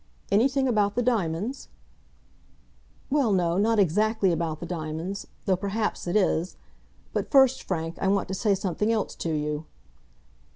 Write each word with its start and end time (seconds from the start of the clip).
"Anything 0.31 0.67
about 0.67 0.95
the 0.95 1.03
diamonds?" 1.03 1.67
"Well, 3.11 3.31
no; 3.31 3.59
not 3.59 3.77
exactly 3.77 4.31
about 4.31 4.59
the 4.59 4.65
diamonds; 4.65 5.27
though 5.45 5.55
perhaps 5.55 6.07
it 6.07 6.15
is. 6.15 6.57
But 7.13 7.29
first, 7.29 7.61
Frank, 7.61 7.99
I 8.01 8.07
want 8.07 8.27
to 8.29 8.33
say 8.33 8.55
something 8.55 8.91
else 8.91 9.13
to 9.17 9.31
you." 9.31 9.67